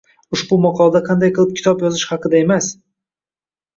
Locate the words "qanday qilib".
1.09-1.53